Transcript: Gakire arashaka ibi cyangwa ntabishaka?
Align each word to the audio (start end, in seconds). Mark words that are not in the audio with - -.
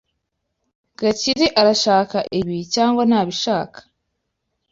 Gakire 0.99 1.47
arashaka 1.61 2.17
ibi 2.39 2.57
cyangwa 2.73 3.03
ntabishaka? 3.09 3.79